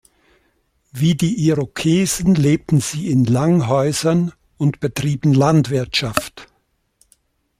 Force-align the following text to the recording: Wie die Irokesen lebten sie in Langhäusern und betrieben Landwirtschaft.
Wie 0.91 1.13
die 1.13 1.45
Irokesen 1.47 2.33
lebten 2.33 2.79
sie 2.81 3.11
in 3.11 3.23
Langhäusern 3.23 4.31
und 4.57 4.79
betrieben 4.79 5.31
Landwirtschaft. 5.31 6.47